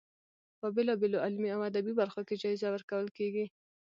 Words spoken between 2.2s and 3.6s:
کې جایزه ورکول کیږي.